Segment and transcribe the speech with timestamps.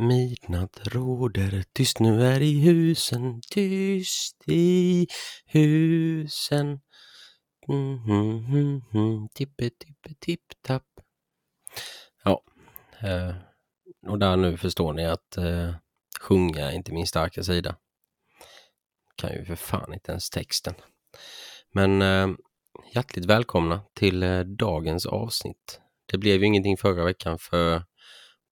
[0.00, 5.06] Midnatt råder, tyst nu är i husen, tyst i
[5.46, 6.80] husen.
[7.68, 9.28] Mm, mm, mm, mm.
[9.34, 10.86] Tippe, tippe, tipp, tapp.
[12.24, 12.42] Ja,
[13.00, 13.34] eh,
[14.06, 15.74] och där nu förstår ni att eh,
[16.20, 17.76] sjunga är inte min starka sida.
[19.16, 20.74] Kan ju för fan inte ens texten.
[21.72, 22.28] Men eh,
[22.94, 25.80] hjärtligt välkomna till eh, dagens avsnitt.
[26.06, 27.84] Det blev ju ingenting förra veckan för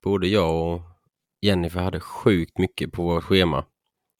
[0.03, 0.98] både jag och
[1.41, 3.65] Jennifer hade sjukt mycket på vårt schema.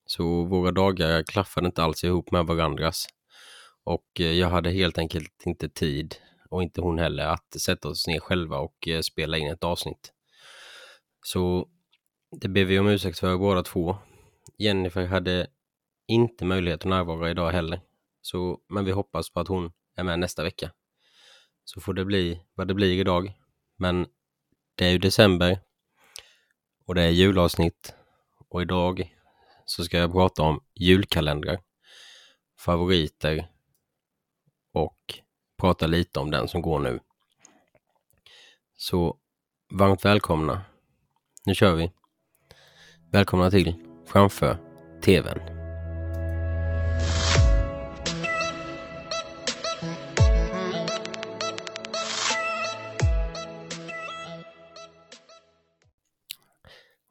[0.07, 3.07] Så våra dagar klaffade inte alls ihop med varandras.
[3.85, 6.17] Och eh, jag hade helt enkelt inte tid
[6.51, 10.13] och inte hon heller att sätta oss ner själva och eh, spela in ett avsnitt.
[11.23, 11.69] Så
[12.41, 13.97] det ber vi om ursäkt för båda två.
[14.59, 15.47] Jennifer hade
[16.09, 17.81] inte möjlighet att närvara idag heller.
[18.23, 20.71] Så, men vi hoppas på att hon är med nästa vecka.
[21.65, 23.33] Så får det bli vad det blir idag.
[23.79, 24.07] Men
[24.75, 25.59] det är ju december
[26.89, 27.95] och det är julavsnitt
[28.49, 29.17] och idag
[29.65, 31.59] så ska jag prata om julkalendrar,
[32.59, 33.51] favoriter
[34.73, 34.99] och
[35.61, 37.01] prata lite om den som går nu.
[38.77, 39.17] Så
[39.73, 40.63] varmt välkomna.
[41.45, 41.93] Nu kör vi.
[43.11, 43.75] Välkomna till
[44.07, 44.59] Framför
[45.03, 45.58] TVn.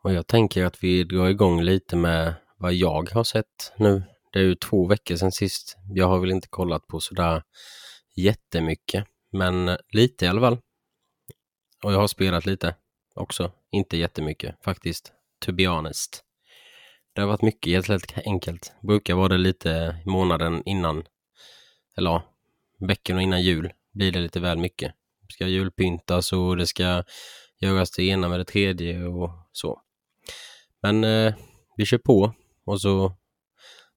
[0.07, 4.03] Och jag tänker att vi drar igång lite med vad jag har sett nu.
[4.33, 5.77] Det är ju två veckor sedan sist.
[5.93, 7.43] Jag har väl inte kollat på sådär
[8.15, 10.57] jättemycket, men lite i alla fall.
[11.83, 12.75] Och jag har spelat lite
[13.15, 13.51] också.
[13.71, 15.13] Inte jättemycket faktiskt,
[15.45, 16.23] to be honest.
[17.13, 18.73] Det har varit mycket helt enkelt.
[18.81, 21.03] Brukar vara det lite månaden innan,
[21.97, 22.23] eller ja,
[22.79, 24.93] veckorna innan jul blir det lite väl mycket.
[25.27, 27.03] Det ska julpyntas och det ska
[27.59, 29.81] göras det ena med det tredje och så.
[30.81, 31.33] Men eh,
[31.77, 32.33] vi kör på
[32.65, 33.17] och så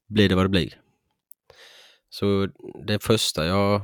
[0.09, 0.81] blir det vad det blir.
[2.09, 2.49] Så
[2.87, 3.83] det första jag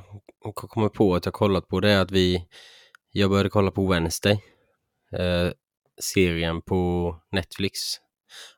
[0.55, 2.49] kommer på att jag kollat på det är att vi,
[3.11, 4.43] jag började kolla på Wednesday,
[5.12, 5.51] eh,
[6.01, 7.79] serien på Netflix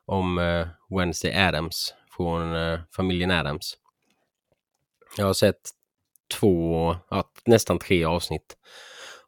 [0.05, 3.77] om eh, Wednesday Adams från eh, familjen Adams.
[5.17, 5.69] Jag har sett
[6.39, 8.57] två, ja, nästan tre avsnitt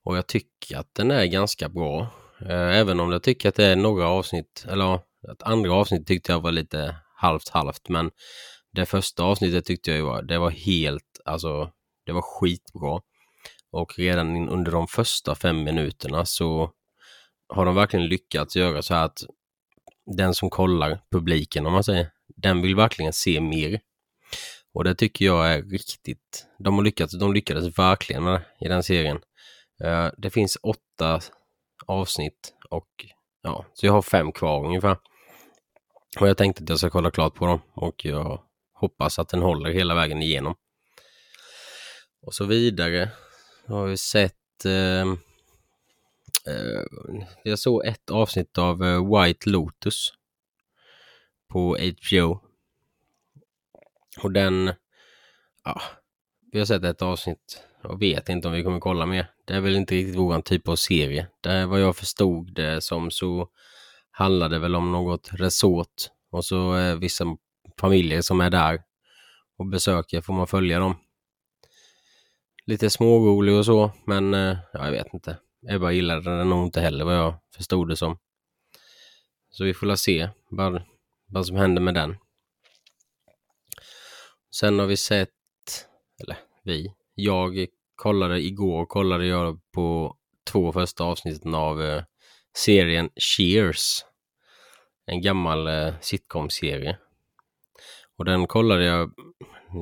[0.03, 2.07] och jag tycker att den är ganska bra.
[2.49, 4.93] Eh, även om jag tycker att det är några avsnitt, eller
[5.27, 8.11] att andra avsnitt tyckte jag var lite halvt halvt, men
[8.73, 11.71] det första avsnittet tyckte jag var, det var helt, alltså,
[12.05, 13.01] det var skitbra.
[13.71, 16.71] Och redan under de första fem minuterna så
[17.53, 19.23] har de verkligen lyckats göra så här att
[20.17, 23.79] den som kollar, publiken om man säger, den vill verkligen se mer.
[24.73, 28.83] Och det tycker jag är riktigt, de har lyckats, de lyckades verkligen med i den
[28.83, 29.19] serien.
[29.83, 31.21] Eh, det finns åtta
[31.87, 33.05] avsnitt och
[33.41, 34.97] ja, så jag har fem kvar ungefär.
[36.19, 38.41] Och jag tänkte att jag ska kolla klart på dem och jag
[38.73, 40.55] hoppas att den håller hela vägen igenom.
[42.21, 43.11] Och så vidare
[43.67, 45.01] har vi sett eh,
[46.53, 46.83] eh,
[47.43, 50.13] jag såg ett avsnitt av eh, White Lotus
[51.47, 52.39] på HBO.
[54.23, 54.73] Och den,
[55.63, 55.81] ja,
[56.51, 59.31] vi har sett ett avsnitt och vet inte om vi kommer kolla mer.
[59.51, 61.27] Det är väl inte riktigt våran typ av serie.
[61.41, 63.49] Det är vad jag förstod det som så
[64.11, 67.25] handlade väl om något resort och så är vissa
[67.79, 68.83] familjer som är där
[69.57, 70.95] och besöker får man följa dem.
[72.65, 75.37] Lite smårolig och så, men eh, ja, jag vet inte.
[75.69, 78.17] Ebba gillade den nog inte heller vad jag förstod det som.
[79.49, 80.81] Så vi får la se vad,
[81.27, 82.17] vad som händer med den.
[84.51, 85.29] Sen har vi sett,
[86.23, 87.67] eller vi, jag
[88.01, 90.15] kollade igår, kollade jag på
[90.51, 92.03] två första avsnitten av eh,
[92.57, 94.05] serien Cheers.
[95.05, 96.97] En gammal eh, sitcom-serie.
[98.17, 99.11] Och den kollade jag,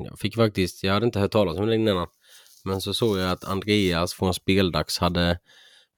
[0.04, 2.06] jag fick faktiskt, jag hade inte hört talas om den innan.
[2.64, 5.38] Men så såg jag att Andreas från Speldags hade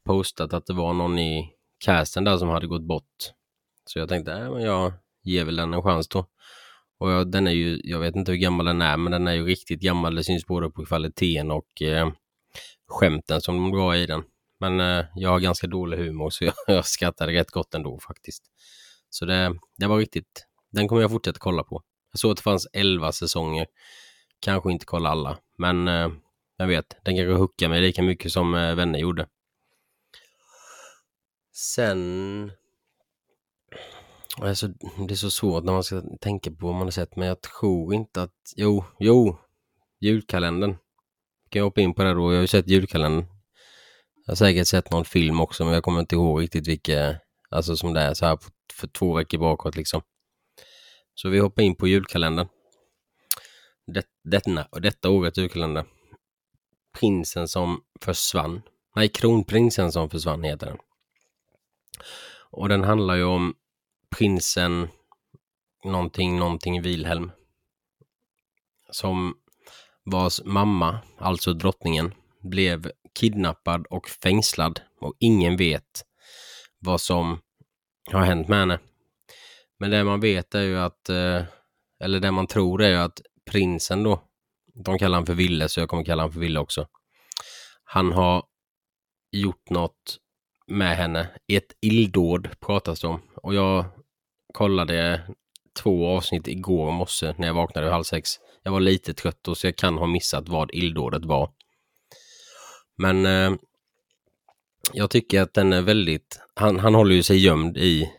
[0.04, 1.52] postat att det var någon i
[1.84, 3.30] casten där som hade gått bort.
[3.86, 4.92] Så jag tänkte, äh, men jag
[5.22, 6.26] ger väl den en chans då.
[6.98, 9.32] Och jag, den är ju, jag vet inte hur gammal den är, men den är
[9.32, 10.14] ju riktigt gammal.
[10.14, 12.12] Det syns både på kvaliteten och eh,
[12.92, 14.22] skämten som de drar i den.
[14.60, 18.42] Men eh, jag har ganska dålig humor så jag, jag skrattade rätt gott ändå faktiskt.
[19.10, 21.82] Så det, det var riktigt, den kommer jag fortsätta kolla på.
[22.12, 23.66] Jag såg att det fanns 11 säsonger.
[24.40, 26.08] Kanske inte kolla alla, men eh,
[26.56, 29.28] jag vet, den kanske hookar mig lika mycket som eh, vänner gjorde.
[31.52, 32.52] Sen...
[34.40, 34.68] Alltså,
[35.08, 37.40] det är så svårt när man ska tänka på vad man har sett, men jag
[37.40, 38.52] tror inte att...
[38.56, 39.38] Jo, jo!
[40.00, 40.76] Julkalendern.
[41.52, 42.32] Kan jag hoppa in på det då?
[42.32, 43.26] Jag har ju sett julkalendern.
[44.26, 47.18] Jag har säkert sett någon film också, men jag kommer inte ihåg riktigt vilka...
[47.50, 48.38] Alltså som det är så här
[48.72, 50.02] för två veckor bakåt liksom.
[51.14, 52.48] Så vi hoppar in på julkalendern.
[53.86, 55.84] Det, detta, detta årets julkalender.
[56.98, 58.62] Prinsen som försvann.
[58.96, 60.78] Nej, Kronprinsen som försvann heter den.
[62.50, 63.54] Och den handlar ju om
[64.16, 64.88] prinsen
[65.84, 67.30] någonting, någonting Wilhelm.
[68.90, 69.41] Som
[70.04, 76.04] vars mamma, alltså drottningen, blev kidnappad och fängslad och ingen vet
[76.78, 77.40] vad som
[78.12, 78.78] har hänt med henne.
[79.78, 81.42] Men det man vet är ju att, eh,
[82.04, 83.20] eller det man tror är ju att
[83.50, 84.22] prinsen då,
[84.84, 86.86] de kallar han för Ville så jag kommer kalla han för Ville också.
[87.84, 88.44] Han har
[89.32, 90.18] gjort något
[90.66, 91.28] med henne.
[91.48, 93.20] Ett illdåd pratas det om.
[93.34, 93.84] Och jag
[94.54, 95.22] kollade
[95.82, 98.30] två avsnitt igår morse när jag vaknade halv sex.
[98.62, 101.50] Jag var lite trött då så jag kan ha missat vad illdådet var.
[102.96, 103.52] Men eh,
[104.92, 106.40] jag tycker att den är väldigt...
[106.54, 108.10] Han, han håller ju sig gömd i,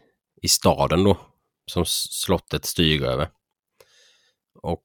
[0.41, 1.17] i staden då,
[1.65, 3.29] som slottet styr över.
[4.61, 4.83] Och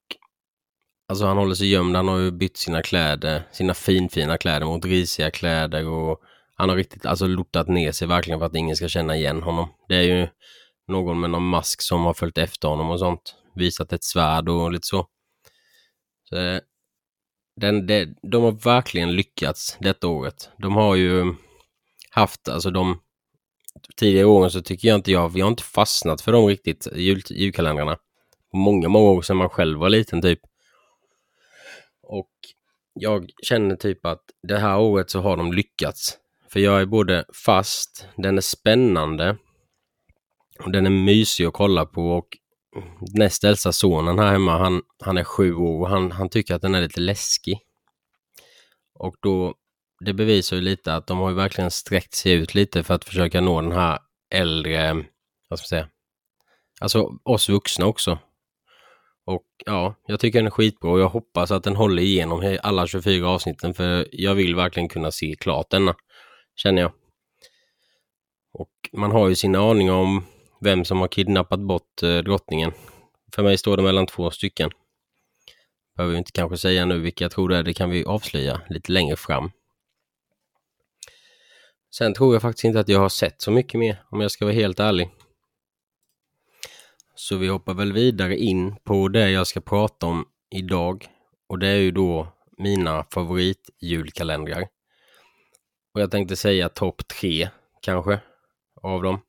[1.08, 4.84] alltså han håller sig gömd, han har ju bytt sina kläder, sina finfina kläder mot
[4.84, 6.22] risiga kläder och
[6.54, 9.68] han har riktigt alltså lortat ner sig verkligen för att ingen ska känna igen honom.
[9.88, 10.28] Det är ju
[10.88, 13.34] någon med någon mask som har följt efter honom och sånt.
[13.54, 15.06] Visat ett svärd och lite så
[16.28, 16.60] så eh,
[17.56, 20.50] den, de, de har verkligen lyckats detta året.
[20.58, 21.34] De har ju
[22.10, 23.00] haft, alltså de
[23.96, 27.22] tidigare åren så tycker jag inte jag, vi har inte fastnat för dem riktigt, jul,
[27.30, 27.96] julkalendrarna.
[28.52, 30.40] Många, många år sedan man själv var liten typ.
[32.02, 32.30] Och
[32.92, 36.18] jag känner typ att det här året så har de lyckats.
[36.52, 39.36] För jag är både fast, den är spännande
[40.64, 42.28] och den är mysig att kolla på och
[43.14, 46.62] näst äldsta sonen här hemma, han, han är sju år och han, han tycker att
[46.62, 47.58] den är lite läskig.
[48.94, 49.54] Och då,
[50.00, 53.04] det bevisar ju lite att de har ju verkligen sträckt sig ut lite för att
[53.04, 53.98] försöka nå den här
[54.30, 54.94] äldre,
[55.48, 55.88] vad ska man säga,
[56.80, 58.18] alltså oss vuxna också.
[59.24, 62.86] Och ja, jag tycker den är skitbra och jag hoppas att den håller igenom alla
[62.86, 65.94] 24 avsnitten för jag vill verkligen kunna se klart denna,
[66.56, 66.92] känner jag.
[68.52, 70.24] Och man har ju sina aningar om
[70.60, 72.72] vem som har kidnappat bort eh, drottningen.
[73.34, 74.70] För mig står det mellan två stycken.
[75.96, 78.60] Behöver vi inte kanske säga nu vilka jag tror det är, det kan vi avslöja
[78.68, 79.50] lite längre fram.
[81.94, 84.44] Sen tror jag faktiskt inte att jag har sett så mycket mer, om jag ska
[84.44, 85.10] vara helt ärlig.
[87.14, 91.06] Så vi hoppar väl vidare in på det jag ska prata om idag.
[91.48, 94.68] Och det är ju då mina favoritjulkalendrar.
[95.94, 97.48] Och jag tänkte säga topp tre,
[97.82, 98.20] kanske,
[98.82, 99.20] av dem.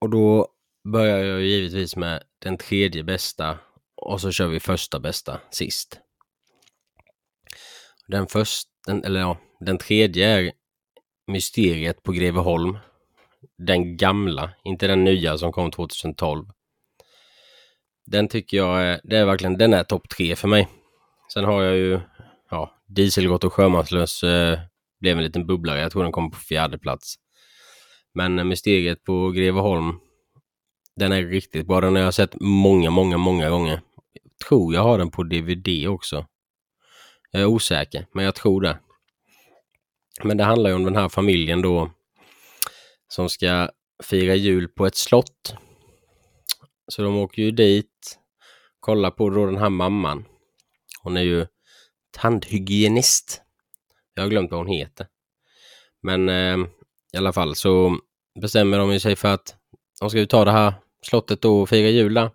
[0.00, 0.48] Och då
[0.92, 3.58] börjar jag givetvis med den tredje bästa
[3.96, 6.00] och så kör vi första bästa sist.
[8.06, 8.70] Den första,
[9.04, 10.52] eller ja, den tredje är
[11.26, 12.78] Mysteriet på Greveholm.
[13.58, 16.46] Den gamla, inte den nya som kom 2012.
[18.06, 20.68] Den tycker jag är, det är verkligen, den är topp tre för mig.
[21.32, 22.00] Sen har jag ju,
[22.50, 24.58] ja, Dieselgott och Sjömanslös eh,
[25.00, 25.80] blev en liten bubblare.
[25.80, 27.14] Jag tror den kom på fjärde plats.
[28.18, 30.00] Men Mysteriet på Greveholm,
[30.96, 31.80] den är riktigt bra.
[31.80, 33.80] Den har jag sett många, många, många gånger.
[34.12, 36.26] Jag tror jag har den på DVD också.
[37.30, 38.78] Jag är osäker, men jag tror det.
[40.22, 41.90] Men det handlar ju om den här familjen då
[43.08, 43.70] som ska
[44.02, 45.54] fira jul på ett slott.
[46.88, 48.18] Så de åker ju dit,
[48.80, 50.24] kollar på då den här mamman.
[51.02, 51.46] Hon är ju
[52.10, 53.42] tandhygienist.
[54.14, 55.06] Jag har glömt vad hon heter.
[56.02, 56.68] Men eh,
[57.12, 58.00] i alla fall så
[58.40, 59.56] bestämmer de sig för att
[60.00, 62.30] de ska ju ta det här slottet då och fira jul där.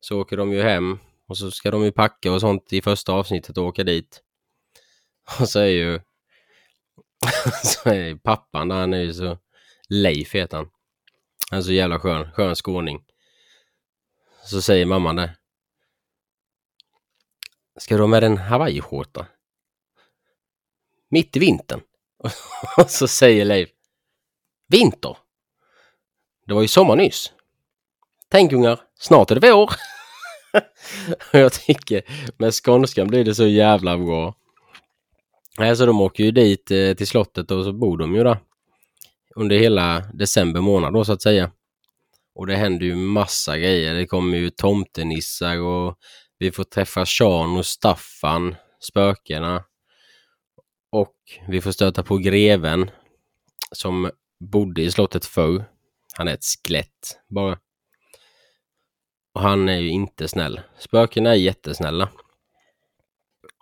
[0.00, 3.12] Så åker de ju hem och så ska de ju packa och sånt i första
[3.12, 4.22] avsnittet och åka dit.
[5.40, 6.00] Och så är ju
[7.64, 9.38] så är pappan där, han är ju så
[9.88, 10.70] Leif heter han.
[11.50, 13.04] Han är så jävla skön, skön skåning.
[14.44, 15.36] Så säger mamman det.
[17.78, 19.26] Ska du ha med en hawaiiskjorta?
[21.10, 21.80] Mitt i vintern.
[22.76, 23.77] Och så säger Leif.
[24.68, 25.16] Vinter?
[26.46, 27.32] Det var ju sommar nyss.
[28.30, 29.70] Tänk ungar, snart är det vår.
[31.32, 32.02] jag tycker
[32.36, 34.34] med skånskan blir det så jävla bra.
[35.76, 38.38] så de åker ju dit eh, till slottet och så bor de ju där.
[39.34, 41.50] Under hela december månad då så att säga.
[42.34, 43.94] Och det händer ju massa grejer.
[43.94, 45.98] Det kommer ju tomtenissar och
[46.38, 49.64] vi får träffa Sean och Staffan, spökena.
[50.92, 51.14] Och
[51.48, 52.90] vi får stöta på greven
[53.72, 54.10] som
[54.40, 55.64] bodde i slottet förr.
[56.14, 57.58] Han är ett skelett bara.
[59.34, 60.60] Och han är ju inte snäll.
[60.78, 62.08] Spökena är jättesnälla.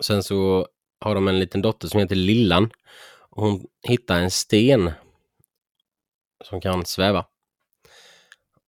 [0.05, 0.69] Sen så
[1.01, 2.71] har de en liten dotter som heter Lillan.
[3.19, 4.93] och Hon hittar en sten
[6.45, 7.27] som kan sväva.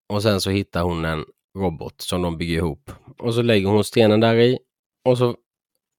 [0.06, 1.24] Och sen så hittar hon en
[1.58, 2.90] robot som de bygger ihop.
[3.18, 4.58] Och så lägger hon stenen där i
[5.04, 5.36] och så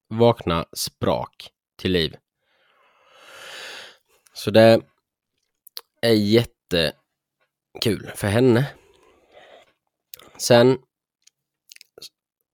[0.07, 2.15] vaknar Sprak till liv.
[4.33, 4.81] Så det
[6.01, 8.73] är jättekul för henne.
[10.37, 10.77] Sen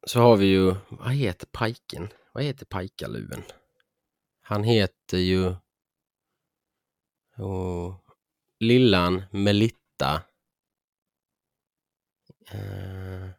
[0.08, 2.14] så har vi ju, vad heter pajken?
[2.34, 3.44] Vad heter pajkaluven?
[4.42, 5.56] Han heter ju
[7.38, 7.96] oh,
[8.60, 10.24] Lillan Melitta.
[12.54, 13.30] Uh,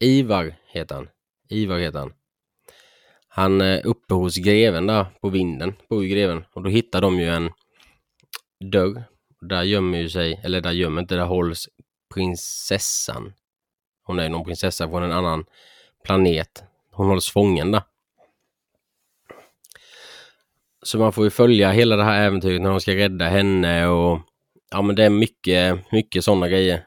[0.00, 1.08] Ivar heter han.
[1.48, 2.14] Ivar heter han.
[3.28, 6.44] Han är uppe hos greven där på vinden, bor ju greven.
[6.52, 7.50] Och då hittar de ju en
[8.70, 9.04] dörr.
[9.40, 11.68] Där gömmer ju sig, eller där gömmer inte, där hålls
[12.14, 13.32] prinsessan.
[14.02, 15.44] Hon är någon prinsessa från en annan
[16.04, 16.64] planet.
[16.90, 17.82] Hon hålls fången där.
[20.82, 24.20] Så man får ju följa hela det här äventyret när de ska rädda henne och
[24.70, 26.86] ja men det är mycket, mycket sådana grejer.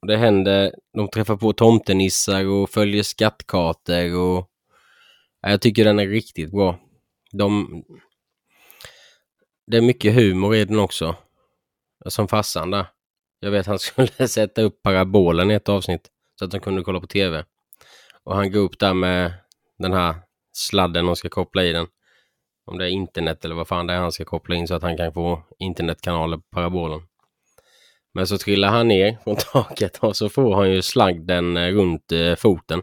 [0.00, 4.50] Och det händer, de träffar på tomtenissar och följer skattkartor och
[5.40, 6.78] jag tycker den är riktigt bra.
[7.32, 7.82] De...
[9.66, 11.16] Det är mycket humor i den också.
[12.06, 12.86] Som farsan där.
[13.40, 16.08] Jag vet han skulle sätta upp parabolen i ett avsnitt
[16.38, 17.44] så att de kunde kolla på tv.
[18.24, 19.32] Och han går upp där med
[19.78, 20.14] den här
[20.52, 21.86] sladden och ska koppla i den.
[22.66, 24.82] Om det är internet eller vad fan det är han ska koppla in så att
[24.82, 27.00] han kan få internetkanaler på parabolen.
[28.14, 32.12] Men så trillar han ner från taket och så får han ju slagden eh, runt
[32.12, 32.82] eh, foten.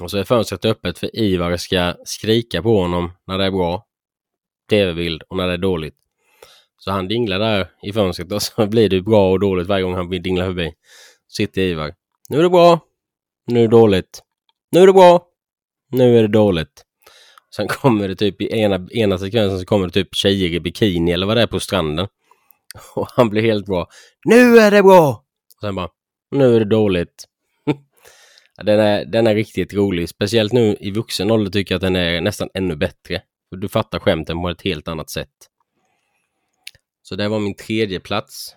[0.00, 3.86] Och så är fönstret öppet för Ivar ska skrika på honom när det är bra
[4.72, 5.94] tv-bild och när det är dåligt.
[6.78, 9.94] Så han dinglar där i fönstret och så blir det bra och dåligt varje gång
[9.94, 10.72] han dinglar förbi.
[11.28, 11.94] Sitter Ivar.
[12.28, 12.80] Nu är det bra.
[13.46, 14.22] Nu är det dåligt.
[14.70, 15.26] Nu är det bra.
[15.90, 16.84] Nu är det dåligt.
[17.56, 21.12] Sen kommer det typ i ena, ena sekvensen så kommer det typ tjejer i bikini
[21.12, 22.06] eller vad det är på stranden.
[22.94, 23.88] Och han blir helt bra.
[24.24, 25.24] Nu är det bra!
[25.56, 25.88] Och sen bara,
[26.30, 27.24] nu är det dåligt.
[28.64, 30.08] den, är, den är riktigt rolig.
[30.08, 33.22] Speciellt nu i vuxen ålder tycker jag att den är nästan ännu bättre.
[33.52, 35.48] För du fattar skämten på ett helt annat sätt.
[37.02, 38.56] Så det var min tredje plats.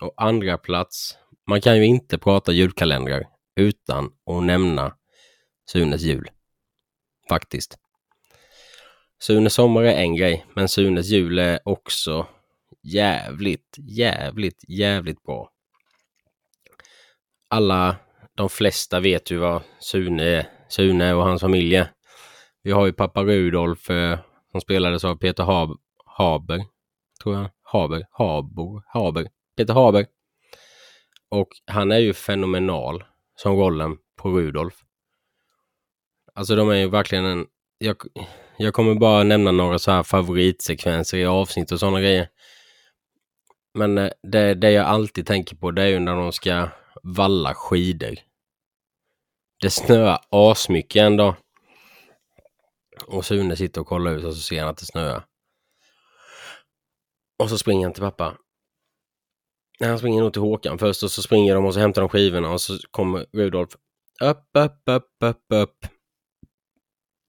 [0.00, 1.18] Och andra plats.
[1.46, 4.96] Man kan ju inte prata julkalendrar utan att nämna
[5.70, 6.30] Sunes jul.
[7.28, 7.78] Faktiskt.
[9.18, 12.26] Sunes sommar är en grej, men Sunes jul är också
[12.82, 15.50] jävligt, jävligt, jävligt bra.
[17.48, 17.96] Alla,
[18.34, 21.95] de flesta vet ju vad Sune Sune och hans familj är.
[22.66, 24.18] Vi har ju pappa Rudolf eh,
[24.50, 26.64] som spelades av Peter Hab Haber,
[27.22, 27.50] tror jag.
[27.62, 30.06] Haber, Habor, Haber, Peter Haber.
[31.28, 33.04] Och han är ju fenomenal
[33.36, 34.74] som rollen på Rudolf.
[36.34, 37.46] Alltså de är ju verkligen en...
[37.78, 37.96] Jag,
[38.58, 42.28] jag kommer bara nämna några så här favoritsekvenser i avsnitt och sådana grejer.
[43.74, 46.68] Men eh, det, det jag alltid tänker på det är ju när de ska
[47.02, 48.14] valla skidor.
[49.60, 51.34] Det snöar asmycket en dag.
[53.06, 55.24] Och Sune sitter och kollar ut och så ser han att det snöar.
[57.38, 58.36] Och så springer han till pappa.
[59.80, 62.08] Nej, han springer nog till Håkan först och så springer de och så hämtar de
[62.08, 63.70] skivorna och så kommer Rudolf.
[64.22, 65.86] Upp, upp, upp, upp, upp.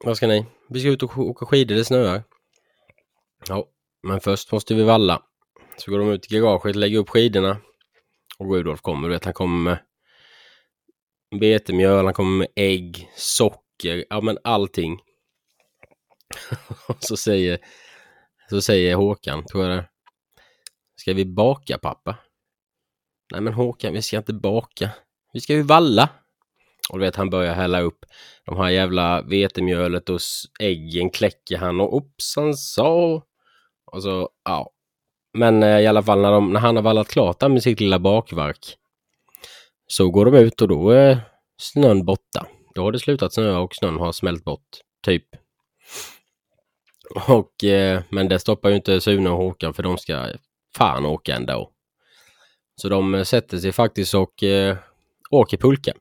[0.03, 0.45] Vad ska ni?
[0.69, 2.23] Vi ska ut och åka skidor, det snöar.
[3.47, 3.65] Ja,
[4.07, 5.23] men först måste vi valla.
[5.77, 7.57] Så går de ut i garaget, lägger upp skidorna.
[8.39, 9.79] Och Rudolf kommer, du vet, han kommer med
[11.39, 14.99] betemjöl, han kommer med ägg, socker, ja men allting.
[16.87, 17.59] och så säger,
[18.49, 19.85] så säger Håkan, tror jag det
[20.95, 22.15] Ska vi baka pappa?
[23.31, 24.89] Nej men Håkan, vi ska inte baka.
[25.33, 26.09] Vi ska ju valla.
[26.89, 28.05] Och du vet, han börjar hälla upp
[28.45, 30.19] de här jävla vetemjölet och
[30.59, 33.21] äggen kläcker han och uppsan sa.
[33.91, 34.71] Och så, ja.
[35.33, 37.99] Men eh, i alla fall när, de, när han har vallat klart med sitt lilla
[37.99, 38.77] bakverk.
[39.87, 41.19] Så går de ut och då är
[41.61, 42.47] snön borta.
[42.75, 44.67] Då har det slutat snöa och snön har smält bort.
[45.05, 45.25] Typ.
[47.15, 50.27] Och, eh, men det stoppar ju inte Sune och Håkan för de ska
[50.77, 51.71] fan åka ändå.
[52.81, 54.77] Så de eh, sätter sig faktiskt och eh,
[55.29, 55.93] åker pulka.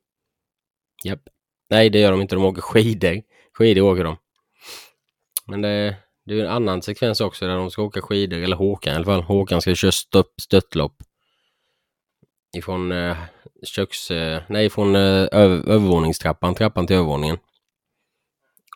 [1.04, 1.20] Japp.
[1.70, 2.34] Nej, det gör de inte.
[2.34, 3.22] De åker skidor.
[3.52, 4.16] Skidor åker de.
[5.46, 8.92] Men det, det är en annan sekvens också där de ska åka skidor, eller Håkan
[8.92, 9.22] i alla fall.
[9.22, 11.02] Håkan ska köra stöpp, stöttlopp.
[12.56, 13.16] Ifrån eh,
[13.64, 14.10] köks...
[14.10, 17.38] Eh, nej, från eh, över, övervåningstrappan, trappan till övervåningen.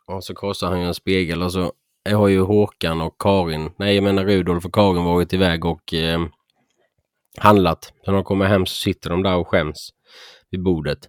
[0.07, 1.73] Och så korsar han ju en spegel och så
[2.09, 6.21] har ju Håkan och Karin, nej jag menar Rudolf och Karin varit iväg och eh,
[7.39, 7.93] handlat.
[8.07, 9.91] När de kommer hem så sitter de där och skäms
[10.51, 11.09] vid bordet.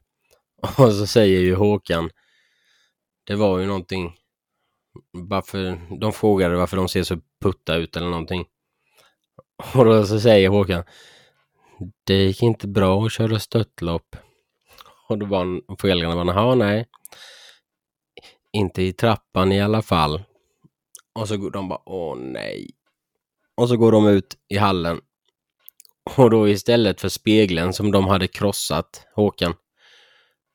[0.78, 2.10] Och så säger ju Håkan,
[3.24, 4.16] det var ju någonting,
[5.12, 8.46] varför, de frågade varför de ser så putta ut eller någonting.
[9.76, 10.84] Och då så säger Håkan,
[12.04, 14.16] det gick inte bra att köra störtlopp.
[15.08, 16.88] Och då var föräldrarna bara, nej.
[18.54, 20.24] Inte i trappan i alla fall.
[21.14, 22.70] Och så går de bara, åh nej.
[23.56, 25.02] Och så går de ut i hallen.
[26.18, 29.54] Och då istället för spegeln som de hade krossat, Håkan,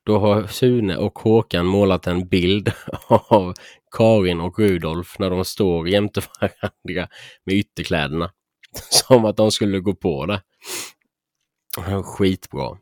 [0.05, 2.71] då har Sune och Håkan målat en bild
[3.07, 3.53] av
[3.97, 7.09] Karin och Rudolf när de står jämte varandra
[7.43, 8.31] med ytterkläderna.
[8.89, 10.41] Som att de skulle gå på det.
[12.03, 12.77] Skitbra.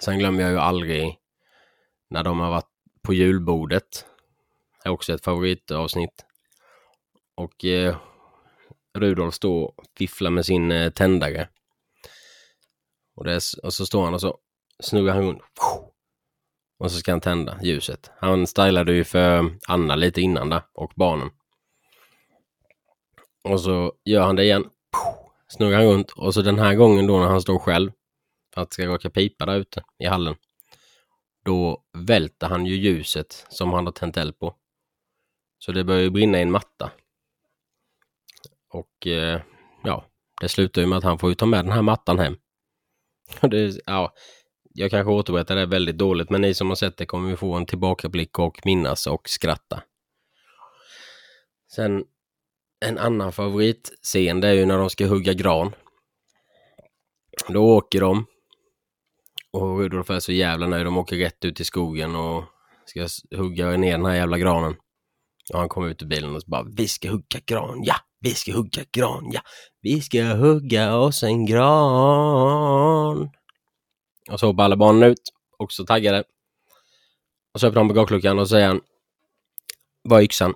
[0.00, 1.18] Sen glömmer jag ju aldrig
[2.10, 2.70] när de har varit
[3.02, 4.04] på julbordet.
[4.82, 6.24] Det är också ett favoritavsnitt.
[7.40, 7.96] Och eh,
[8.98, 11.48] Rudolf står och fifflar med sin eh, tändare.
[13.16, 14.38] Och, det är, och så står han och så
[14.82, 15.42] snurrar han runt.
[16.78, 18.10] Och så ska han tända ljuset.
[18.16, 21.30] Han stylade ju för eh, Anna lite innan där och barnen.
[23.44, 24.70] Och så gör han det igen.
[25.48, 27.92] Snurrar han runt och så den här gången då när han står själv
[28.54, 30.34] för att ska råka pipa där ute i hallen.
[31.44, 34.54] Då välter han ju ljuset som han har tänt eld på.
[35.58, 36.90] Så det börjar ju brinna i en matta.
[38.70, 39.40] Och eh,
[39.84, 40.04] ja,
[40.40, 42.36] det slutar ju med att han får ju ta med den här mattan hem.
[43.40, 44.14] det, ja,
[44.74, 47.54] jag kanske återberättar det väldigt dåligt, men ni som har sett det kommer ju få
[47.54, 49.82] en tillbakablick och minnas och skratta.
[51.74, 52.04] Sen
[52.84, 55.72] en annan favoritscen, det är ju när de ska hugga gran.
[57.48, 58.26] Då åker de
[59.52, 60.86] och Rudolf är så jävla nöjd.
[60.86, 62.44] De åker rätt ut i skogen och
[62.84, 64.76] ska hugga ner den här jävla granen.
[65.52, 67.96] Och han kommer ut ur bilen och så bara, vi ska hugga gran, ja!
[68.20, 69.40] Vi ska hugga gran, ja!
[69.80, 73.30] Vi ska hugga oss en gran!
[74.30, 75.22] Och så hoppar alla barnen ut,
[75.58, 76.24] också taggade.
[77.54, 78.80] Och så öppnar han bagageluckan och säger han,
[80.02, 80.54] var är yxan?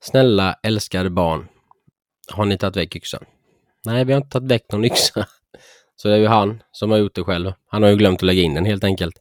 [0.00, 1.48] Snälla älskade barn,
[2.32, 3.24] har ni tagit väck yxan?
[3.84, 5.26] Nej, vi har inte tagit väck någon yxa.
[5.96, 7.52] Så det är ju han som har gjort det själv.
[7.66, 9.18] Han har ju glömt att lägga in den helt enkelt.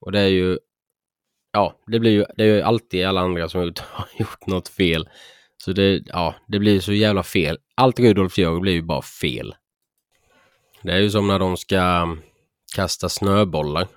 [0.00, 0.58] Och det är ju
[1.52, 3.60] ja, det blir ju, det är ju alltid alla andra som
[3.90, 5.08] har gjort något fel.
[5.56, 7.58] Så det, ja, det blir så jävla fel.
[7.74, 9.54] Allt Rudolf gör blir ju bara fel.
[10.82, 12.20] Det är ju som när de ska mm,
[12.76, 13.88] kasta snöbollar.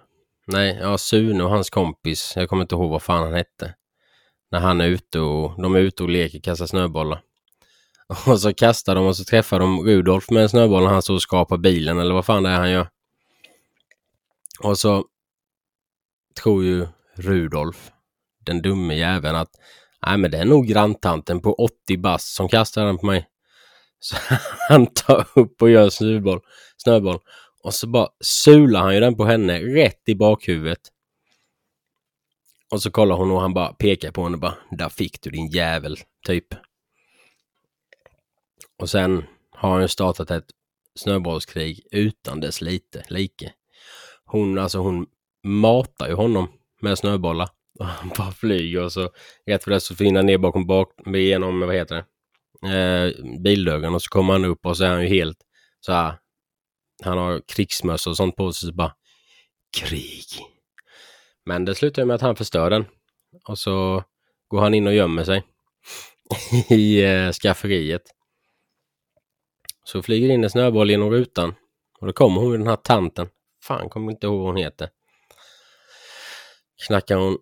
[0.48, 3.76] Nej, ja, Sune och hans kompis, jag kommer inte ihåg vad fan han hette.
[4.52, 7.22] När han är ute och de är ute och leker kastar snöbollar.
[8.28, 11.13] Och så kastar de och så träffar de Rudolf med en snöboll när han står
[11.13, 12.88] och skapar bilen eller vad fan det är han gör.
[14.60, 15.06] Och så
[16.44, 17.91] tror ju Rudolf,
[18.45, 19.52] den dumme jäveln, att
[20.06, 23.28] nej men det är nog granntanten på 80 bast som kastar den på mig.
[23.99, 24.15] Så
[24.69, 26.41] han tar upp och gör snöboll,
[26.78, 27.19] snöboll
[27.63, 30.80] och så bara sular han ju den på henne rätt i bakhuvudet.
[32.71, 35.30] Och så kollar hon och han bara pekar på henne och bara där fick du
[35.30, 35.97] din jävel,
[36.28, 36.47] typ.
[38.78, 40.52] Och sen har han ju startat ett
[40.95, 43.54] snöbollskrig utan dess lite, like.
[44.26, 45.06] Hon, alltså hon
[45.43, 46.47] matar ju honom
[46.84, 47.50] med snöbollar.
[47.80, 49.10] Och han bara flyger och så
[49.46, 51.96] rätt för det så finner han ner bakom bak, genom, vad heter
[52.62, 55.38] det, eh, bildörren och så kommer han upp och så är han ju helt
[55.80, 56.15] så här.
[57.04, 58.96] Han har krigsmössa och sånt på sig så bara
[59.78, 60.26] krig.
[61.46, 62.86] Men det slutar med att han förstör den.
[63.48, 64.04] Och så
[64.48, 65.43] går han in och gömmer sig
[66.69, 68.02] i eh, skafferiet.
[69.84, 71.54] Så flyger in en snöboll genom rutan.
[72.00, 73.28] Och då kommer hon den här tanten.
[73.63, 74.89] Fan, kommer inte ihåg vad hon heter.
[76.88, 77.38] Knackar hon.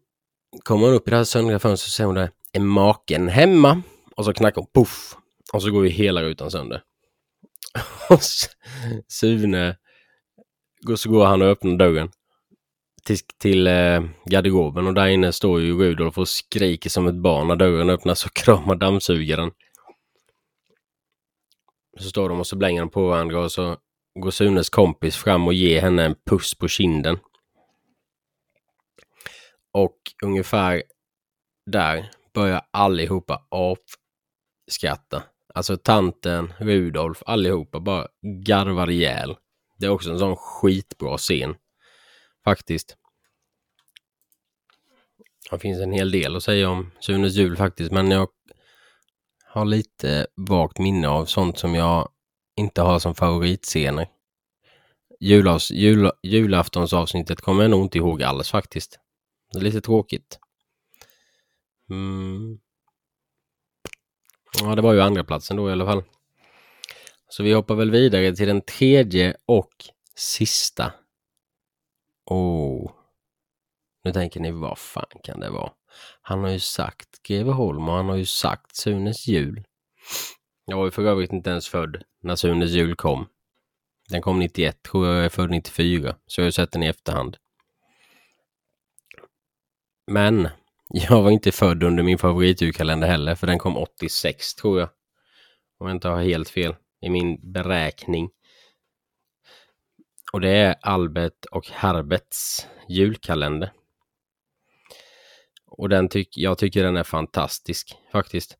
[0.63, 2.31] Kommer hon upp i det här söndriga fönstret så säger hon det.
[2.53, 3.81] Är maken hemma?
[4.15, 4.67] Och så knackar hon.
[4.73, 5.15] Puff!
[5.53, 6.83] Och så går ju hela rutan sönder.
[8.09, 8.19] Och
[9.07, 9.77] Sune.
[10.95, 12.11] Så går han och öppnar dörren.
[13.03, 17.47] Till, till eh, garderoben och där inne står ju Rudolf och skriker som ett barn
[17.47, 19.51] när dörren öppnas och kramar dammsugaren.
[21.99, 23.77] Så står de och så blänger de på varandra och så
[24.19, 27.19] går Sunes kompis fram och ger henne en puss på kinden.
[29.71, 30.83] Och ungefär
[31.65, 35.23] där börjar allihopa avskratta.
[35.53, 38.07] Alltså tanten, Rudolf, allihopa bara
[38.45, 39.35] garvar ihjäl.
[39.77, 41.55] Det är också en sån skitbra scen.
[42.43, 42.97] Faktiskt.
[45.51, 48.27] Det finns en hel del att säga om Sunes jul faktiskt, men jag
[49.45, 52.09] har lite vagt minne av sånt som jag
[52.55, 54.07] inte har som favoritscener.
[55.19, 58.99] Julavs, jul, julaftonsavsnittet kommer jag nog inte ihåg alls faktiskt.
[59.51, 60.39] Det är lite tråkigt.
[61.89, 62.59] Mm.
[64.61, 66.03] Ja, det var ju andra platsen då i alla fall.
[67.27, 69.73] Så vi hoppar väl vidare till den tredje och
[70.15, 70.93] sista.
[72.25, 72.91] Oh.
[74.03, 75.71] Nu tänker ni, vad fan kan det vara?
[76.21, 79.63] Han har ju sagt Greveholm och han har ju sagt Sunes jul.
[80.65, 83.27] Jag var ju för övrigt inte ens född när Sunes jul kom.
[84.09, 86.87] Den kom 91, tror jag är född 94, så jag har ju sett den i
[86.87, 87.37] efterhand.
[90.07, 90.49] Men
[90.89, 94.89] jag var inte född under min favoritjulkalender heller, för den kom 86 tror jag.
[95.79, 98.29] Om jag inte har helt fel i min beräkning.
[100.33, 103.71] Och det är Albert och Herberts julkalender.
[105.65, 108.57] Och den tyck, jag tycker den är fantastisk faktiskt.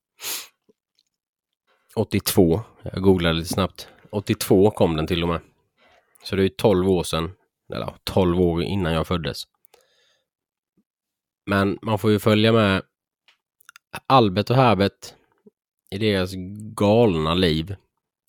[1.95, 3.88] 82, jag googlade lite snabbt.
[4.12, 5.41] 82 kom den till och med.
[6.23, 7.32] Så det är 12 år sedan,
[7.73, 9.43] eller 12 år innan jag föddes.
[11.45, 12.82] Men man får ju följa med
[14.08, 15.13] Albert och Herbert
[15.91, 16.32] i deras
[16.75, 17.75] galna liv.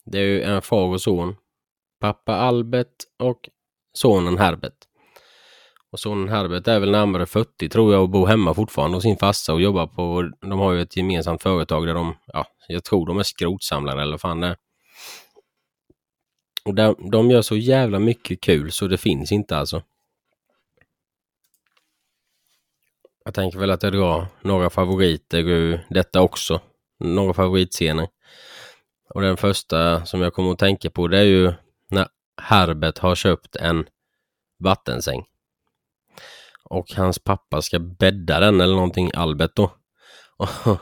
[0.05, 1.37] Det är ju en far och son.
[2.01, 3.49] Pappa Albert och
[3.93, 4.77] sonen Herbert.
[5.93, 9.17] Och sonen Herbert är väl närmare 40 tror jag och bor hemma fortfarande hos sin
[9.17, 13.07] farsa och jobbar på, de har ju ett gemensamt företag där de, ja, jag tror
[13.07, 14.57] de är skrotsamlare eller vad fan det är.
[16.65, 19.83] Och de, de gör så jävla mycket kul så det finns inte alltså.
[23.25, 26.61] Jag tänker väl att jag drar några favoriter ur detta också.
[27.01, 28.09] Några favoritscener.
[29.15, 31.53] Och den första som jag kommer att tänka på det är ju
[31.91, 32.09] när
[32.43, 33.87] Herbert har köpt en
[34.59, 35.25] vattensäng.
[36.65, 39.73] Och hans pappa ska bädda den eller någonting, Albert då.
[40.37, 40.49] Och,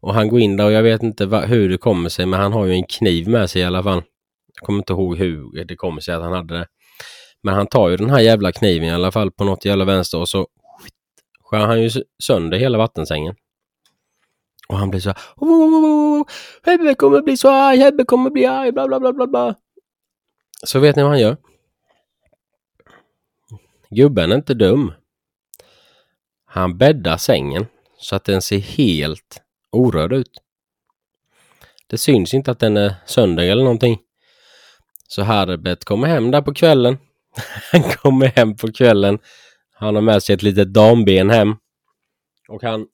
[0.00, 2.52] och han går in där och jag vet inte hur det kommer sig men han
[2.52, 4.02] har ju en kniv med sig i alla fall.
[4.54, 6.66] Jag kommer inte ihåg hur det kommer sig att han hade det.
[7.42, 10.18] Men han tar ju den här jävla kniven i alla fall på något jävla vänster
[10.18, 10.46] och så
[11.52, 11.90] skär han ju
[12.22, 13.34] sönder hela vattensängen.
[14.68, 15.18] Och han blir så här.
[16.70, 19.54] Hebbe kommer bli så arg, Hebbe kommer bli arg, bla bla bla bla bla.
[20.64, 21.36] Så vet ni vad han gör?
[23.90, 24.92] Gubben är inte dum.
[26.44, 27.66] Han bäddar sängen
[27.98, 30.38] så att den ser helt orörd ut.
[31.86, 33.98] Det syns inte att den är sönder eller någonting.
[35.08, 36.98] Så Herbert kommer hem där på kvällen.
[37.72, 39.18] Han kommer hem på kvällen.
[39.82, 41.56] Han har med sig ett litet damben hem.
[42.48, 42.86] Och han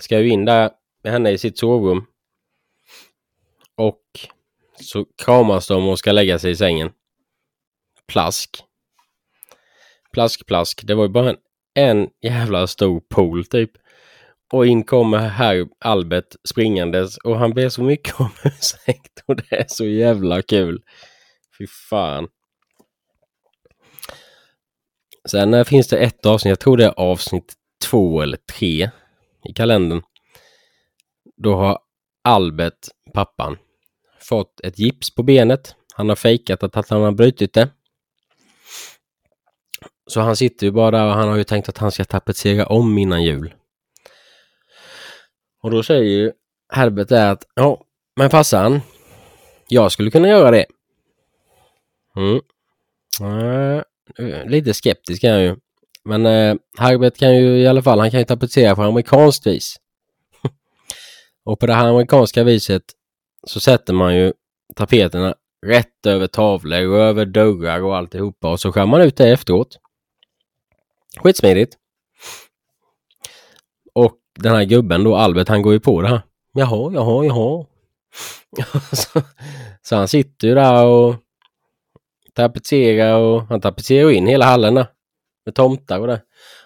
[0.00, 0.70] ska ju in där
[1.02, 2.06] med henne i sitt sovrum.
[3.74, 4.02] Och
[4.80, 6.90] så kramas de och ska lägga sig i sängen.
[8.06, 8.64] Plask.
[10.12, 10.80] Plask, plask.
[10.84, 11.36] Det var ju bara en,
[11.74, 13.70] en jävla stor pool typ.
[14.52, 19.52] Och in kommer herr Albert springandes och han ber så mycket om ursäkt och det
[19.52, 20.82] är så jävla kul.
[21.58, 22.28] Fy fan.
[25.30, 28.90] Sen eh, finns det ett avsnitt, jag tror det är avsnitt två eller tre
[29.44, 30.02] i kalendern.
[31.36, 31.78] Då har
[32.24, 33.58] Albert, pappan,
[34.20, 35.74] fått ett gips på benet.
[35.94, 37.68] Han har fejkat att han har brutit det.
[40.06, 42.66] Så han sitter ju bara där och han har ju tänkt att han ska tapetsera
[42.66, 43.54] om innan jul.
[45.62, 46.32] Och då säger ju
[46.72, 47.84] Herbert där att ja,
[48.16, 48.80] men farsan,
[49.68, 50.66] jag skulle kunna göra det.
[52.16, 52.40] Mm.
[54.18, 55.56] Eh, lite skeptisk är jag ju.
[56.04, 59.76] Men eh, Herbert kan ju i alla fall, han kan ju tapetsera på amerikanskt vis.
[61.44, 62.82] och på det här amerikanska viset
[63.46, 64.32] så sätter man ju
[64.76, 65.34] tapeterna
[65.66, 69.78] rätt över tavlor och över dörrar och alltihopa och så skär man ut det efteråt.
[71.16, 71.76] Skitsmidigt.
[73.94, 76.22] Och den här gubben då, Albert, han går ju på det här.
[76.52, 77.66] Jaha, jaha, jaha.
[78.92, 79.22] så,
[79.82, 81.14] så han sitter ju där och
[82.34, 84.86] tapetserar och han tapetserar in hela hallen där.
[85.44, 86.22] Med tomtar och det.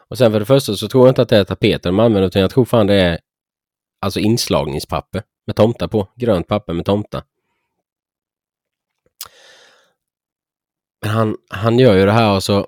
[0.08, 2.28] Och sen för det första så tror jag inte att det är tapeter de använder
[2.28, 3.18] utan jag tror fan det är
[4.00, 6.08] alltså inslagningspapper med tomtar på.
[6.16, 7.22] Grönt papper med tomtar.
[11.02, 12.66] Men han, han gör ju det här och så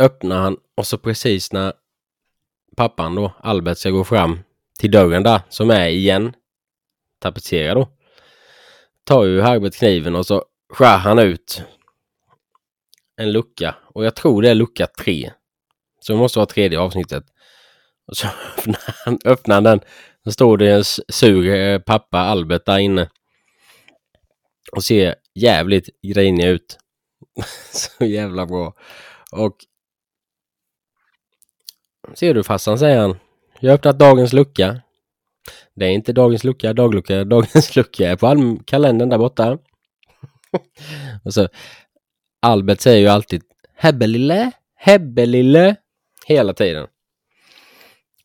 [0.00, 1.72] öppnar han och så precis när
[2.76, 4.38] pappan då, Albert, ska gå fram
[4.78, 6.34] till dörren där som är igen
[7.18, 7.88] tapetserad då.
[9.04, 10.44] Tar ju Herbert kniven och så
[10.74, 11.62] skär han ut
[13.16, 15.32] en lucka och jag tror det är lucka tre.
[16.00, 17.24] Så det måste vara tredje avsnittet.
[18.06, 18.26] Och så
[18.58, 19.80] öppnar han, öppnar den.
[20.24, 23.10] Så står det en sur eh, pappa Albert där inne.
[24.72, 26.78] Och ser jävligt grinig ut.
[27.72, 28.74] så jävla bra.
[29.32, 29.56] Och
[32.14, 33.16] Ser du farsan, säger han.
[33.60, 34.80] Jag har öppnat dagens lucka.
[35.74, 39.58] Det är inte dagens lucka, daglucka, dagens lucka är på kalendern där borta
[40.54, 40.62] och
[41.32, 41.48] så alltså,
[42.42, 43.42] Albert säger ju alltid
[43.74, 45.76] Hebbelille, Hebbelille
[46.26, 46.86] hela tiden.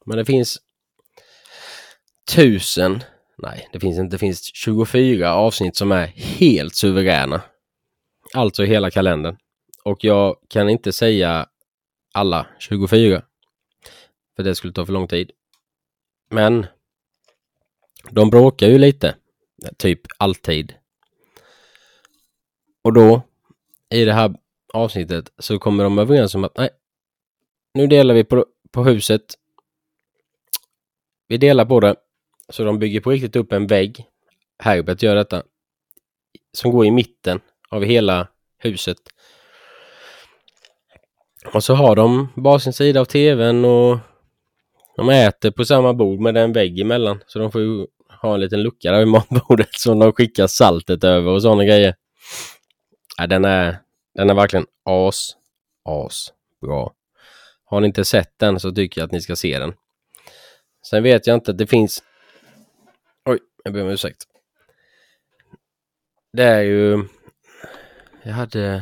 [0.05, 0.57] Men det finns
[2.35, 3.03] tusen,
[3.37, 7.41] nej det finns inte, det finns 24 avsnitt som är helt suveräna.
[8.33, 9.37] Alltså hela kalendern.
[9.83, 11.47] Och jag kan inte säga
[12.13, 13.21] alla 24.
[14.35, 15.31] För det skulle ta för lång tid.
[16.29, 16.65] Men
[18.11, 19.15] De bråkar ju lite,
[19.77, 20.73] typ alltid.
[22.81, 23.21] Och då,
[23.89, 24.35] i det här
[24.73, 26.69] avsnittet, så kommer de överens om att nej,
[27.73, 29.21] nu delar vi på, på huset.
[31.27, 31.95] Vi delar på det.
[32.49, 34.05] Så de bygger på riktigt upp en vägg.
[34.63, 35.43] Herbert gör detta.
[36.53, 37.39] Som går i mitten
[37.69, 38.97] av hela huset.
[41.53, 43.97] Och så har de varsin sida av tvn och
[44.95, 47.23] de äter på samma bord med en vägg emellan.
[47.27, 47.87] Så de får ju
[48.21, 51.95] ha en liten lucka där vid matbordet som de skickar saltet över och sådana grejer.
[53.19, 53.77] Ja, den, är,
[54.13, 55.35] den är verkligen as,
[55.85, 56.93] as bra.
[57.65, 59.73] Har ni inte sett den så tycker jag att ni ska se den.
[60.89, 62.03] Sen vet jag inte, det finns...
[63.25, 64.23] Oj, jag ber om ursäkt.
[66.33, 67.07] Det är ju...
[68.23, 68.59] Jag hade...
[68.59, 68.81] Jag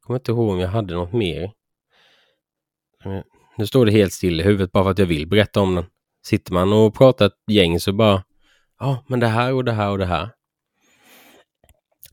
[0.00, 1.52] kommer inte ihåg om jag hade något mer.
[3.56, 5.84] Nu står det helt still i huvudet bara för att jag vill berätta om den.
[6.26, 8.24] Sitter man och pratar ett gäng så bara...
[8.78, 10.30] Ja, men det här och det här och det här.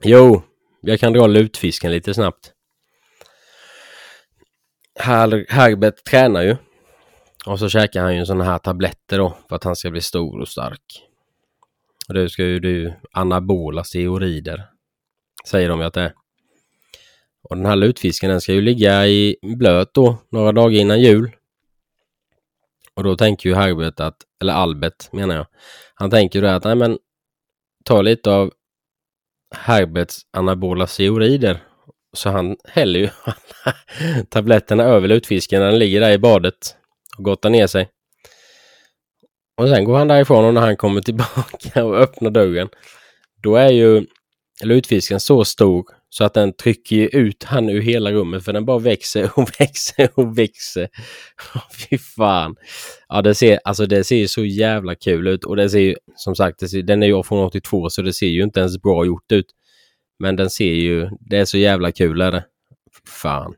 [0.04, 0.44] Jo,
[0.82, 2.54] jag kan dra lutfisken lite snabbt.
[5.00, 6.56] Her Herbert tränar ju.
[7.46, 10.40] Och så käkar han ju sådana här tabletter då för att han ska bli stor
[10.40, 11.04] och stark.
[12.08, 14.70] Och det ska ju du anabola steroider.
[15.46, 16.14] Säger de ju att det är.
[17.42, 21.32] Och den här lutfisken den ska ju ligga i blöt då några dagar innan jul.
[22.94, 25.48] Och då tänker ju Herbert att, eller Albert menar jag.
[25.96, 26.98] Han tänker ju att nej men
[27.86, 28.54] ta lite av
[29.56, 31.64] Herberts anabola steroider.
[32.14, 33.10] Så han häller ju
[34.30, 36.76] tabletterna över lutfisken när den ligger där i badet
[37.18, 37.90] och gottar ner sig.
[39.58, 42.70] Och sen går han därifrån och när han kommer tillbaka och öppnar dörren
[43.44, 44.06] då är ju
[44.64, 48.80] lutfisken så stor så att den trycker ut han ur hela rummet för den bara
[48.80, 50.90] växer och växer och växer.
[51.90, 52.56] Fy fan.
[53.08, 56.36] Ja, det ser, alltså det ser så jävla kul ut och det ser ju som
[56.36, 59.32] sagt, ser, den är ju från 82 så det ser ju inte ens bra gjort
[59.32, 59.46] ut.
[60.20, 62.46] Men den ser ju, det är så jävla kul är det.
[63.06, 63.54] Fan.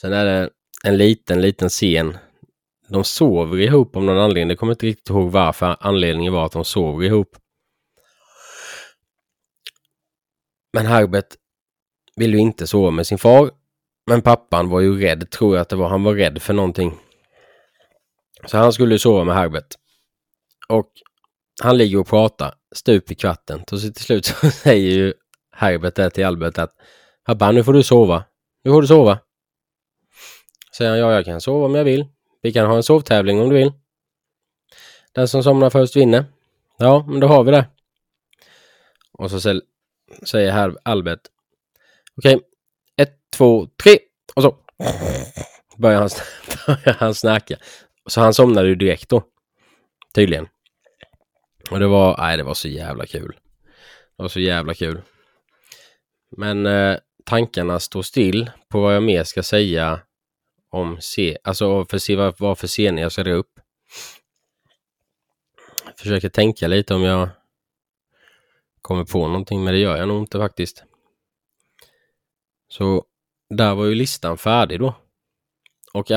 [0.00, 0.50] Sen är det
[0.84, 2.16] en liten, liten scen.
[2.88, 4.50] De sover ihop om någon anledning.
[4.50, 7.36] Jag kommer inte riktigt ihåg varför anledningen var att de sover ihop.
[10.74, 11.34] Men Herbert
[12.16, 13.50] ville ju inte sova med sin far.
[14.06, 15.88] Men pappan var ju rädd, tror jag att det var.
[15.88, 16.98] Han var rädd för någonting.
[18.46, 19.74] Så han skulle sova med Herbert.
[20.68, 20.90] Och
[21.62, 23.64] han ligger och pratar stup i kvarten.
[23.72, 25.14] Och så till slut så säger ju
[25.52, 26.70] Herbert det till Albert att
[27.24, 28.24] Pappa, nu får du sova.
[28.64, 29.18] Nu får du sova.
[30.76, 32.06] Säger han, ja jag kan sova om jag vill.
[32.42, 33.72] Vi kan ha en sovtävling om du vill.
[35.12, 36.24] Den som somnar först vinner.
[36.78, 37.66] Ja, men då har vi det.
[39.12, 39.60] Och så
[40.22, 41.20] säger här Albert.
[42.16, 42.46] Okej, okay.
[42.96, 43.98] ett, två, tre
[44.34, 44.56] och så
[45.76, 46.10] börjar han,
[46.66, 47.56] börjar han snacka.
[48.06, 49.22] Så han somnade ju direkt då.
[50.14, 50.48] Tydligen.
[51.70, 53.36] Och det var, nej det var så jävla kul.
[54.16, 55.02] Det var så jävla kul.
[56.36, 60.00] Men eh, tankarna står still på vad jag mer ska säga
[60.70, 63.60] om C, alltså för se vad, vad för scener jag ska dra upp.
[65.98, 67.28] Försöker tänka lite om jag
[68.84, 70.84] kommer på någonting, men det gör jag nog inte faktiskt.
[72.68, 73.04] Så
[73.50, 74.94] där var ju listan färdig då.
[75.92, 76.10] Och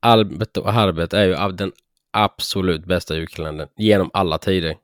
[0.00, 1.72] Albert och Herbert är ju den
[2.10, 4.76] absolut bästa julkalendern genom alla tider.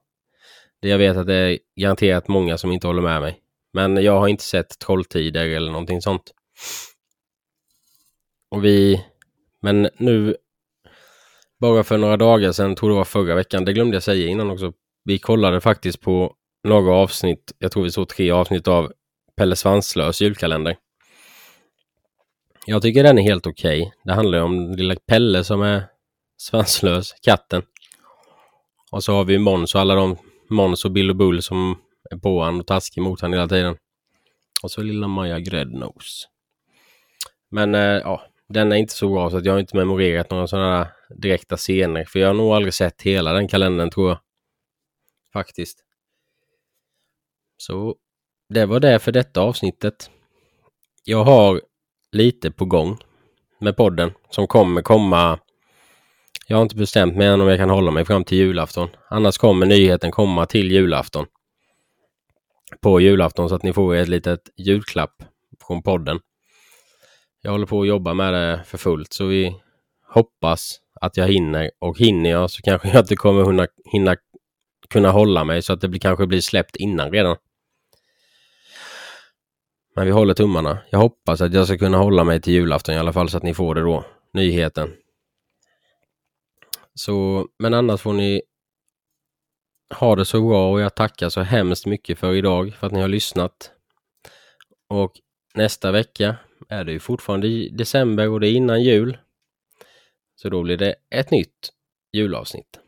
[0.81, 3.40] Det jag vet att det är garanterat många som inte håller med mig.
[3.73, 6.35] Men jag har inte sett Trolltider eller någonting sånt.
[8.51, 9.05] Och vi...
[9.61, 10.37] Men nu...
[11.61, 14.51] Bara för några dagar sedan, tror det var förra veckan, det glömde jag säga innan
[14.51, 14.73] också.
[15.05, 18.92] Vi kollade faktiskt på några avsnitt, jag tror vi såg tre avsnitt av
[19.37, 20.77] Pelle Svanslös julkalender.
[22.66, 23.81] Jag tycker den är helt okej.
[23.81, 23.92] Okay.
[24.05, 25.85] Det handlar om lilla Pelle som är
[26.37, 27.62] svanslös, katten.
[28.90, 30.16] Och så har vi Måns och alla de
[30.51, 31.79] Måns och Bill och Bull som
[32.11, 33.77] är på honom och taskig mot honom hela tiden.
[34.62, 36.29] Och så lilla Maja Gräddnos.
[37.51, 40.47] Men eh, ja, den är inte så bra så att jag har inte memorerat några
[40.47, 42.05] sådana direkta scener.
[42.05, 44.18] För jag har nog aldrig sett hela den kalendern tror jag.
[45.33, 45.88] Faktiskt.
[47.59, 47.97] Så
[48.49, 50.11] det var det för detta avsnittet.
[51.05, 51.61] Jag har
[52.12, 52.99] lite på gång
[53.61, 55.38] med podden som kommer komma.
[56.47, 58.88] Jag har inte bestämt mig än om jag kan hålla mig fram till julafton.
[59.11, 61.27] Annars kommer nyheten komma till julafton.
[62.81, 65.23] På julafton så att ni får ett litet julklapp
[65.66, 66.21] från podden.
[67.42, 69.57] Jag håller på att jobba med det för fullt så vi
[70.09, 74.16] hoppas att jag hinner och hinner jag så kanske jag inte kommer hinna, hinna
[74.90, 77.37] kunna hålla mig så att det blir, kanske blir släppt innan redan.
[79.99, 80.79] Men vi håller tummarna.
[80.91, 83.43] Jag hoppas att jag ska kunna hålla mig till julafton i alla fall så att
[83.43, 84.05] ni får det då.
[84.33, 84.97] Nyheten.
[86.95, 88.43] Så, men annars får ni
[89.95, 93.01] ha det så bra och jag tackar så hemskt mycket för idag för att ni
[93.01, 93.73] har lyssnat.
[94.89, 95.13] Och
[95.55, 96.37] nästa vecka
[96.69, 99.19] är det ju fortfarande i december och det är innan jul.
[100.37, 101.73] Så då blir det ett nytt
[102.13, 102.81] julavsnitt.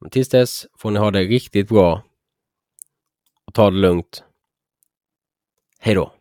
[0.00, 2.02] Men tills dess får ni ha det riktigt bra
[3.46, 4.22] och ta det lugnt.
[5.86, 6.15] Hej då!